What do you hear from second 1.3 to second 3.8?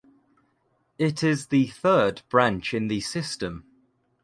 the third branch in the system.